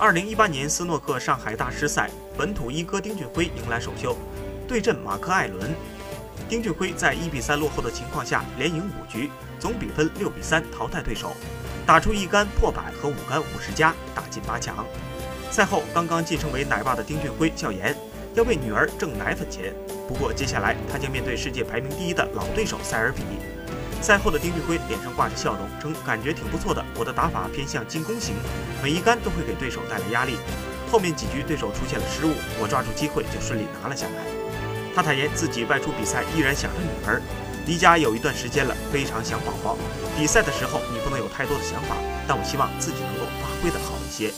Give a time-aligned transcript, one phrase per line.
[0.00, 4.16] 二零一八年斯诺克上海大师赛，本土一哥丁俊晖迎来首秀，
[4.68, 5.74] 对阵马克·艾伦。
[6.48, 11.32] 丁俊晖在一比三落后的情况下，连赢五局，总比分六比三淘汰对手，
[11.84, 14.86] 打出一杆破百和五杆五十加，打进八强。
[15.50, 17.92] 赛后，刚刚晋升为奶爸的丁俊晖笑言
[18.34, 19.74] 要为女儿挣奶粉钱。
[20.06, 23.22] 不过，接下来他将面对世界排名第一的老对手塞尔比。
[24.00, 26.84] 赛后的丁俊晖脸上挂着笑容，称感觉挺不错的。
[26.96, 28.34] 我的打法偏向进攻型，
[28.82, 30.36] 每一杆都会给对手带来压力。
[30.90, 34.24] 后面几局对手出现了失误，我抓住机会就顺利拿了下来。
[34.94, 37.20] 他坦言自己外出比赛依然想着女儿，
[37.66, 39.76] 离家有一段时间了，非常想宝宝。
[40.16, 41.94] 比赛的时候你不能有太多的想法，
[42.26, 44.32] 但我希望自己能够发挥的好一些。